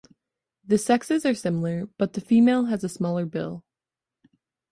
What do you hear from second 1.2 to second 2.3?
are similar, but the